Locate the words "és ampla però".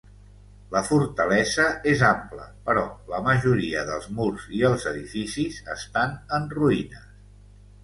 1.91-2.87